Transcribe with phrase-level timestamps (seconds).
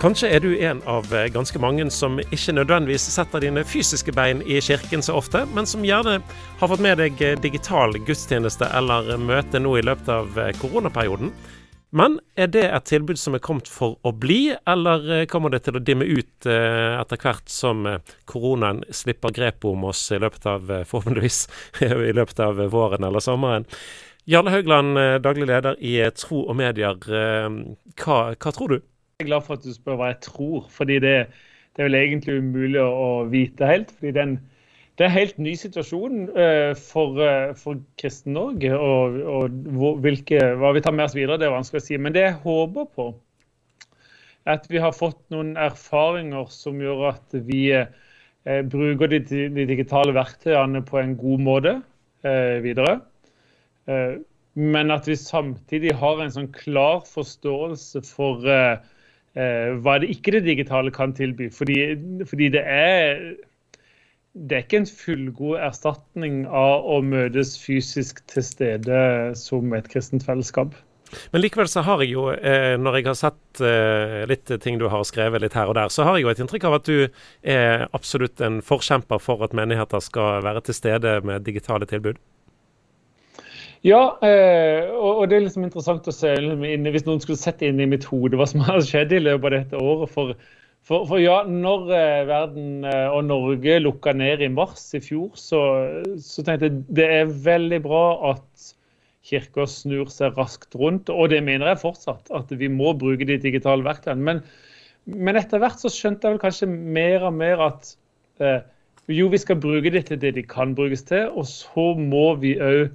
[0.00, 4.38] Kanskje er du en av eh, ganske mange som ikke nødvendigvis setter dine fysiske bein
[4.48, 6.22] i kirken så ofte, men som gjerne
[6.56, 11.34] har fått med deg eh, digital gudstjeneste eller møte nå i løpet av eh, koronaperioden.
[11.92, 15.76] Men er det et tilbud som er kommet for å bli, eller kommer det til
[15.76, 17.82] å dimme ut etter hvert som
[18.30, 21.40] koronaen slipper grepet om oss i løpet av, forhåpentligvis,
[21.82, 23.66] i løpet av våren eller sommeren?
[24.30, 26.94] Jarle Haugland, daglig leder i Tro og Medier.
[27.02, 28.78] Hva, hva tror du?
[29.20, 31.16] Er glad for at du spør hva jeg tror, fordi det,
[31.76, 33.90] det er vel egentlig umulig å vite helt.
[33.98, 34.38] fordi den,
[34.96, 38.72] Det er en helt ny situasjon uh, for, uh, for Kristen-Norge.
[38.76, 41.98] Og, og hvilke, hva vi tar med oss videre, det er vanskelig å si.
[42.00, 43.10] Men det jeg håper på,
[44.48, 47.86] er at vi har fått noen erfaringer som gjør at vi uh,
[48.72, 51.78] bruker de, de, digitale verktøyene på en god måte
[52.60, 52.98] videre.
[54.54, 58.82] men at vi samtidig har en sånn klar forståelse for eh,
[59.34, 61.46] hva det ikke det digitale kan tilby.
[61.54, 61.76] Fordi,
[62.26, 63.20] fordi det er
[64.32, 69.00] det er ikke en fullgod erstatning av å møtes fysisk til stede
[69.38, 70.76] som et kristent fellesskap.
[71.34, 74.86] Men likevel så har jeg jo, eh, når jeg har sett eh, litt ting du
[74.92, 77.08] har skrevet litt her og der, så har jeg jo et inntrykk av at du
[77.42, 82.22] er absolutt en forkjemper for at menigheter skal være til stede med digitale tilbud?
[83.80, 87.88] Ja, eh, og, det er liksom interessant å se hvis noen skulle sett inn i
[87.88, 90.12] mitt hode hva som har skjedd i løpet av dette året.
[90.12, 90.34] For,
[90.84, 95.32] for, for ja, når eh, verden eh, og Norge lukka ned i mars i fjor,
[95.40, 95.62] så,
[96.20, 98.68] så tenkte jeg det er veldig bra at
[99.30, 101.08] kirka snur seg raskt rundt.
[101.08, 104.26] Og det mener jeg fortsatt, at vi må bruke de digitale verktøyene.
[104.28, 104.44] Men,
[105.08, 107.94] men etter hvert så skjønte jeg vel kanskje mer og mer at
[109.10, 112.58] jo, vi skal bruke det til det de kan brukes til, og så må vi
[112.60, 112.90] òg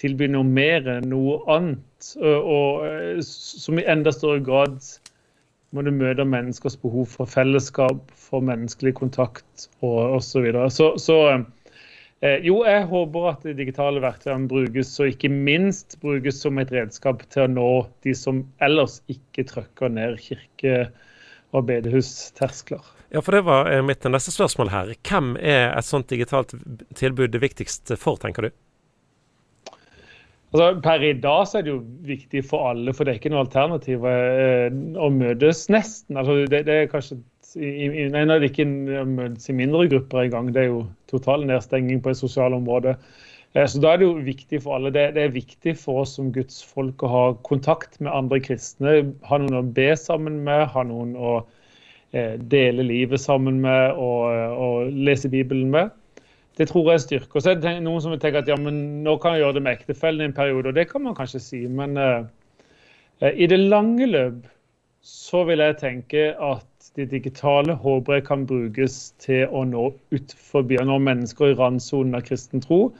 [0.00, 2.12] tilby noe mer enn noe annet.
[2.16, 4.80] Og, eh, som i enda større grad
[5.70, 10.30] må du møte menneskers behov for fellesskap, for menneskelig kontakt og osv.
[10.30, 10.70] Så, videre.
[10.70, 11.18] så Så
[12.22, 16.72] eh, jo, jeg håper at de digitale verktøyene brukes, og ikke minst brukes som et
[16.74, 17.70] redskap til å nå
[18.06, 20.88] de som ellers ikke trykker ned kirke-
[21.50, 22.82] og bedehusterskler.
[23.10, 24.92] Ja, for det var eh, mitt neste spørsmål her.
[25.06, 26.54] Hvem er et sånt digitalt
[26.98, 28.52] tilbud det viktigste for, tenker du?
[30.50, 33.30] Altså, per i dag så er det jo viktig for alle, for det er ikke
[33.30, 34.66] noe alternativ eh,
[34.98, 36.18] å møtes nesten.
[36.18, 37.20] Altså, det, det, er kanskje
[37.54, 40.50] i, nei, det er ikke møtes i mindre grupper engang.
[40.54, 42.96] Det er jo total nedstenging på et sosialt område.
[43.54, 44.90] Eh, så da er det jo viktig for alle.
[44.94, 48.98] Det, det, er viktig for oss som Guds folk å ha kontakt med andre kristne.
[49.30, 51.38] Ha noen å be sammen med, ha noen å
[52.10, 54.26] eh, dele livet sammen med og,
[54.66, 55.94] og lese Bibelen med.
[56.60, 57.38] Det tror jeg er styrke.
[57.38, 59.56] Og så er det noen som vil tenke at ja, men nå kan jeg gjøre
[59.56, 61.60] det med ektefellen i en periode, og det kan man kanskje si.
[61.64, 62.26] Men uh,
[63.32, 64.42] i det lange løp
[65.00, 70.34] så vil jeg tenke at de digitale håper jeg kan brukes til å nå ut
[70.36, 72.90] forbi, nå mennesker i randsonen av kristen tro.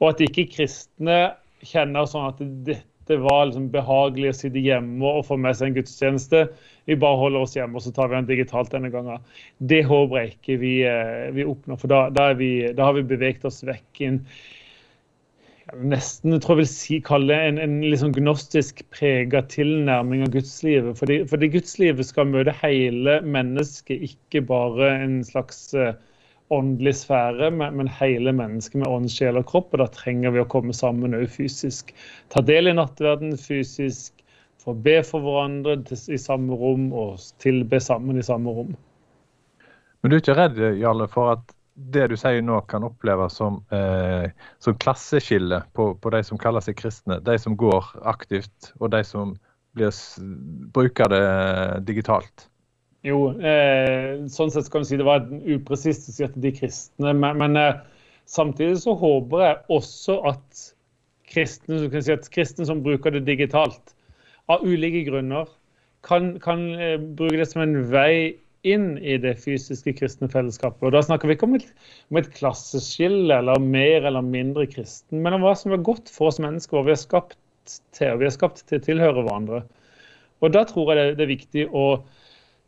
[0.00, 1.18] Og at ikke kristne
[1.66, 5.76] kjenner sånn at dette var liksom behagelig å sitte hjemme og få med seg en
[5.78, 6.40] gudstjeneste
[6.86, 9.22] vi bare holder oss hjemme og så tar vi den digitalt denne gangen.
[9.58, 13.06] Det håper jeg ikke vi, eh, vi oppnår, for da, da, vi, da, har vi
[13.14, 14.22] beveget oss vekk inn
[15.74, 20.94] nesten jeg tror jeg vil si, kalle en, en liksom gnostisk prega tilnærming av gudslivet.
[20.98, 25.96] Fordi, fordi gudslivet skal møte hele mennesket, ikke bare en slags uh,
[26.54, 29.72] åndelig sfære, men, men, hele mennesket med ånd, sjel og kropp.
[29.74, 31.92] Og da trenger vi å komme sammen òg fysisk.
[32.32, 34.12] Ta del i nattverden fysisk,
[34.62, 35.78] få be for hverandre
[36.10, 38.72] i samme rom og tilbe sammen i samme rom.
[40.02, 43.58] Men du er ikke redd Jarle, for at det du sier nå kan oppleves som,
[43.74, 44.30] eh,
[44.62, 47.18] som klasseskille på, på, de som kaller seg kristne?
[47.20, 49.34] De som går aktivt, og de som
[49.76, 49.92] blir,
[50.72, 51.24] bruker det
[51.88, 52.48] digitalt?
[53.06, 57.12] Jo, eh, sånn sett kan du si det var upresist å si at de kristne.
[57.12, 57.76] Men, men eh,
[58.30, 60.64] samtidig så håper jeg også at
[61.30, 63.94] kristne, si at kristne som bruker det digitalt,
[64.50, 65.46] av ulike grunner
[66.06, 68.36] kan, kan eh, bruke det som en vei
[68.66, 70.82] inn i det fysiske kristne fellesskapet.
[70.88, 71.66] Og Da snakker vi ikke om et,
[72.10, 76.32] om et klasseskille eller mer eller mindre kristen, men om hva som er godt for
[76.32, 77.38] oss mennesker, og vi er skapt
[77.94, 79.62] til, og vi er skapt til å tilhøre hverandre.
[80.42, 81.86] Og Da tror jeg det, det er viktig å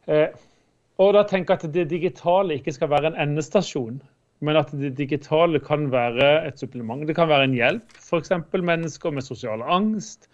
[0.08, 4.00] og da tenker jeg at det digitale ikke skal være en endestasjon,
[4.40, 7.04] men at det digitale kan være et supplement.
[7.06, 8.32] Det kan være en hjelp, f.eks.
[8.54, 10.30] mennesker med sosial angst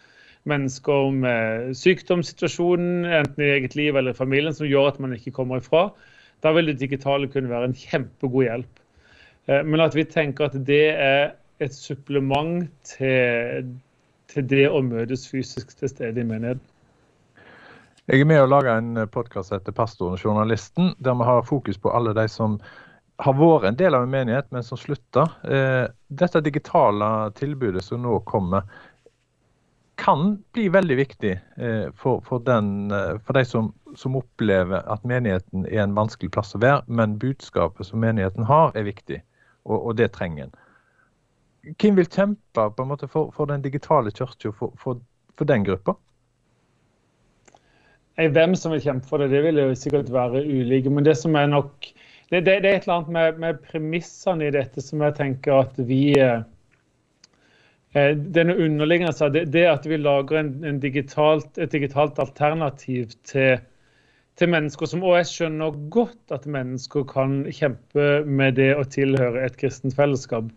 [0.49, 5.33] mennesker med sykdomssituasjonen, enten i eget liv eller i familien, som gjør at man ikke
[5.35, 5.89] kommer ifra.
[6.45, 8.83] Da vil det digitale kunne være en kjempegod hjelp.
[9.49, 11.35] Eh, men at vi tenker at det er
[11.65, 13.73] et supplement til,
[14.29, 16.71] til det å møtes fysisk til stede i menigheten.
[18.05, 21.79] Jeg er med å lage en podkast etter Pastoren og journalisten, der vi har fokus
[21.81, 22.59] på alle de som
[23.25, 25.33] har vært en del av en menighet, men som slutter.
[25.49, 27.09] Eh, dette digitale
[27.39, 28.69] tilbudet som nå kommer,
[29.97, 35.09] kan bli veldig viktig eh, for, for, den, eh, for de som, som, opplever at
[35.09, 39.23] menigheten er en vanskelig plass å være, men budskapet som menigheten har, er viktig,
[39.65, 40.57] og, og det trenger en.
[41.81, 45.97] Hvem vil kjempe på en måte for, for den digitale kirka, for, for den gruppa?
[48.15, 50.91] Hvem som vil kjempe for det, det vil jo sikkert være ulike.
[50.91, 51.93] Men det som er nok
[52.31, 55.59] Det, det, det er et eller annet med, med, premissene i dette som jeg tenker
[55.61, 56.41] at vi eh,
[57.95, 63.59] eh Denne underliggende det, det at vi lager en, en digitalt, et digitalt alternativ til,
[64.37, 69.45] til mennesker som Og jeg skjønner godt at mennesker kan kjempe med det å tilhøre
[69.45, 70.49] et kristent fellesskap.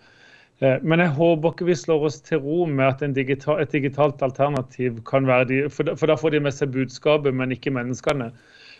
[0.60, 4.22] Eh, men jeg håper ikke vi slår oss til ro med at digital, et digitalt
[4.26, 8.32] alternativ kan være de, for, for da får de med seg budskapet, men ikke menneskene.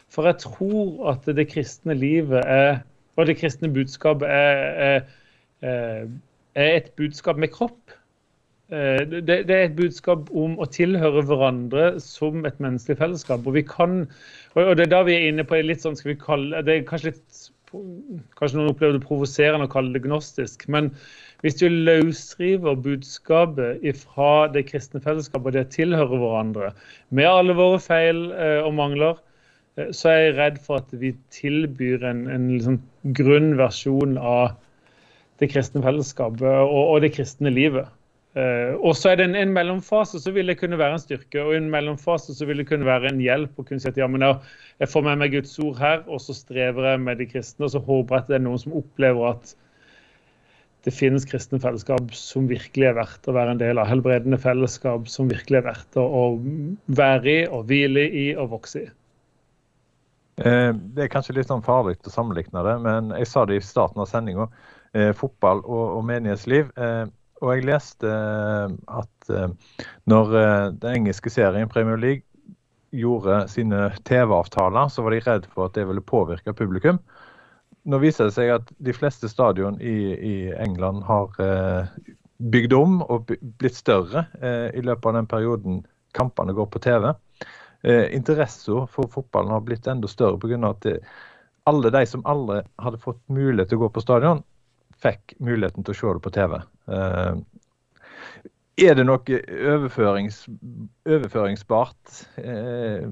[0.10, 2.82] For jeg tror at det kristne livet er,
[3.18, 5.04] og det kristne budskapet er,
[5.62, 6.10] er,
[6.56, 7.94] er et budskap med kropp.
[8.72, 13.46] Eh, det, det, er et budskap om å tilhøre hverandre som et menneskelig fellesskap.
[13.46, 14.02] Og vi kan,
[14.58, 16.90] og det er da vi er inne på litt sånn, skal vi kalle det er
[16.90, 20.62] kanskje litt Kanskje noen opplever det provoserende å kalle det gnostisk.
[20.72, 20.86] men
[21.46, 26.72] hvis du løsriver budskapet fra det kristne fellesskapet og det tilhører hverandre,
[27.10, 29.20] med alle våre feil eh, og mangler,
[29.78, 32.80] eh, så er jeg redd for at vi tilbyr en, en liksom
[33.18, 34.56] grunn versjon av
[35.38, 37.86] det kristne fellesskapet og, og det kristne livet.
[38.38, 41.42] Uh, og så er det en, en, mellomfase så vil det kunne være en styrke,
[41.42, 43.56] og en mellomfase så vil det kunne være en hjelp.
[43.58, 44.38] å kunne si at ja, men jeg,
[44.84, 47.66] jeg får med meg Guds ord her, og så strever jeg med de kristne.
[47.66, 49.56] Og så håper jeg at det er noen som opplever at
[50.86, 53.90] det finnes kristne fellesskap som virkelig er verdt å være en del av.
[53.90, 56.38] Helbredende fellesskap som virkelig er verdt å,
[56.88, 58.88] være i og hvile i og vokse i.
[60.46, 63.66] Eh, det er kanskje litt sånn farlig å sammenligne det, men jeg sa det i
[63.66, 64.48] starten av sendinga.
[64.94, 66.70] Eh, fotball og, og menighetsliv.
[66.78, 67.06] Eh,
[67.42, 69.78] og jeg leste eh, at eh,
[70.10, 70.34] når
[70.80, 72.24] den engelske serien Premier League
[72.96, 77.02] gjorde sine TV-avtaler, så var de redd for at det ville påvirke publikum
[77.88, 81.94] nå viser det seg at de fleste stadion i, i England har eh,
[82.38, 85.80] bygd om og blitt større eh, i løpet av den perioden
[86.18, 87.10] kampene går på TV.
[87.88, 90.60] Eh, Interessen for fotballen har blitt enda større pga.
[90.70, 91.00] at det,
[91.68, 94.44] alle de som aldri hadde fått mulighet til å gå på stadion,
[95.04, 96.60] fikk muligheten til å se det på TV.
[96.92, 97.40] Eh,
[98.88, 99.40] er det noe
[99.74, 100.44] overførings,
[101.10, 103.08] overføringsbart, eh,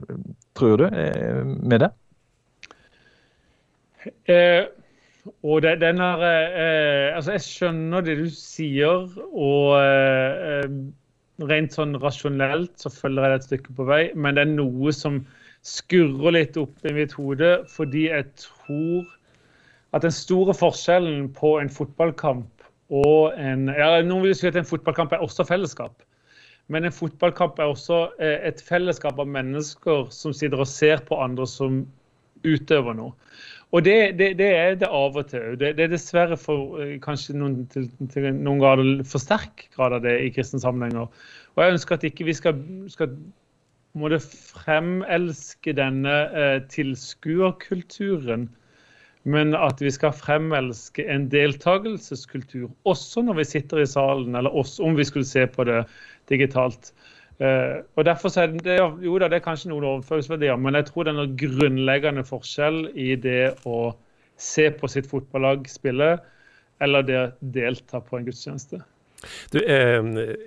[0.53, 1.91] tror du, eh, med det?
[4.31, 4.65] Eh,
[5.41, 10.67] og det, den er, eh, altså Jeg skjønner det du sier, og eh,
[11.49, 14.93] rent sånn rasjonelt så følger jeg det et stykke på vei, men det er noe
[14.95, 15.23] som
[15.65, 19.07] skurrer litt opp i mitt hode, fordi jeg tror
[19.95, 22.51] at den store forskjellen på en fotballkamp
[22.93, 26.03] og en ja, Noen vil si at en fotballkamp er også fellesskap.
[26.69, 31.17] Men en fotballkamp er også eh, et fellesskap av mennesker som sitter og ser på
[31.21, 31.83] andre som
[32.45, 33.13] utøver noe.
[33.75, 35.55] Og det, det, det, er det av og til.
[35.59, 39.97] Det, det er dessverre for eh, kanskje noen, til, til noen grader for sterk grad
[39.97, 41.09] av det i kristne sammenhenger.
[41.55, 42.61] Og jeg ønsker at ikke vi skal,
[42.93, 43.11] skal
[43.95, 48.47] må fremelske denne eh, tilskuerkulturen,
[49.25, 54.85] men at vi skal fremelske en deltakelseskultur, også når vi sitter i salen, eller også
[54.85, 55.81] om vi skulle se på det
[56.29, 56.91] digitalt.
[57.35, 61.03] Uh, og derfor er det, jo da, det er kanskje noen overføringsverdier, men jeg tror
[61.03, 63.89] det er noen grunnleggende forskjell i det å
[64.39, 66.13] se på sitt fotballag spille,
[66.83, 68.79] eller det å delta på en gudstjeneste.
[69.51, 69.99] Du, eh,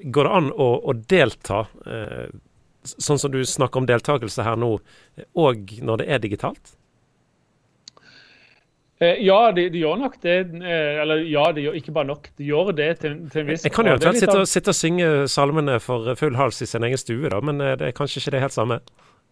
[0.04, 2.28] går det an å, å delta, eh,
[2.88, 4.74] sånn som du snakker om deltakelse her nå,
[5.36, 6.77] òg når det er digitalt?
[9.00, 10.36] Eh, ja, det de, gjør nok det.
[10.58, 12.30] Eh, eller ja, det gjør ikke bare nok.
[12.38, 15.10] Det gjør det til, til en viss Jeg kan jo eventuelt sitte, sitte og synge
[15.30, 18.34] salmene for full hals i sin egen stue, da, men eh, det er kanskje ikke
[18.34, 18.80] det helt samme?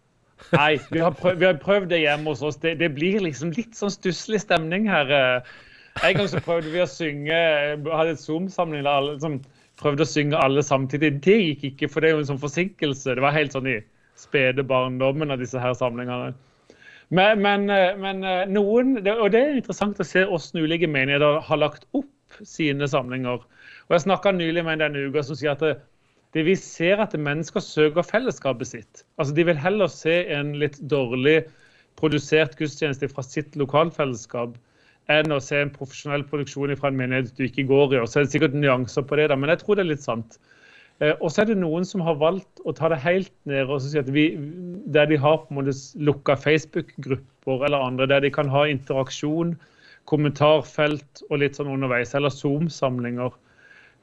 [0.55, 2.61] Nei, vi har, prøvd, vi har prøvd det hjemme hos oss.
[2.63, 5.11] Det, det blir liksom litt sånn stusslig stemning her.
[6.05, 7.37] En gang så prøvde vi å synge
[7.89, 9.39] hadde et Zoom-samling der alle liksom,
[9.81, 11.17] prøvde å synge alle samtidig.
[11.25, 13.17] Det gikk ikke, for det er jo en sånn forsinkelse.
[13.17, 13.79] Det var helt sånn i
[14.17, 16.31] spede barndommen av disse her samlingene.
[17.09, 21.39] Men, men, eh, men eh, noen, og det er interessant å se hvordan ulike menigheter
[21.47, 23.45] har lagt opp sine samlinger.
[23.87, 25.77] Og Jeg snakka nylig med en denne uka som sier at det,
[26.35, 29.05] det vi ser at mennesker søker fellesskapet sitt.
[29.15, 31.39] Altså De vil heller se en litt dårlig
[31.97, 34.57] produsert gudstjeneste fra sitt lokalfellesskap
[35.11, 38.01] enn å se en profesjonell produksjon fra en menighet du ikke går i.
[38.03, 40.03] Og så er det sikkert nyanser på det, da, men jeg tror det er litt
[40.03, 40.35] sant.
[40.99, 43.83] Eh, og så er det noen som har valgt å ta det helt ned og
[43.83, 44.31] si at vi,
[44.93, 49.55] der de har på en måte lukka Facebook-grupper eller andre, der de kan ha interaksjon,
[50.09, 53.35] kommentarfelt og litt sånn underveis, eller Zoom-samlinger.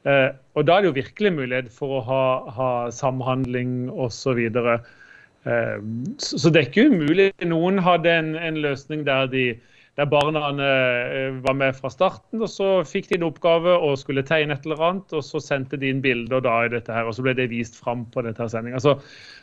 [0.05, 2.25] Eh, og da er det jo virkelig mulighet for å ha,
[2.55, 4.39] ha samhandling osv.
[4.45, 5.77] Eh,
[6.21, 7.31] så, så det er ikke umulig.
[7.43, 9.47] Noen hadde en, en løsning der de
[9.95, 12.41] der barna eh, var med fra starten.
[12.41, 15.79] og Så fikk de en oppgave og skulle tegne et eller annet, og så sendte
[15.79, 18.49] de inn bilder da i dette her, og så ble det vist fram på dette
[18.51, 18.81] sendinga.
[18.83, 18.97] Så,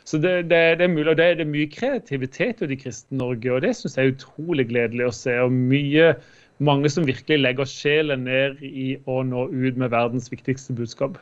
[0.05, 3.49] så det, det, det, er mulig, og det, det, er mye kreativitet i Kristne Norge,
[3.49, 5.37] og det syns jeg er utrolig gledelig å se.
[5.41, 6.13] og mye
[6.63, 11.17] mange som virkelig legger sjelen ned i å nå ut med verdens viktigste budskap.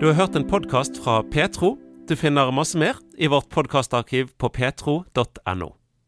[0.00, 1.76] Du har hørt en podkast fra Petro.
[2.08, 5.70] Du finner masse mer i vårt podkastarkiv på petro.no.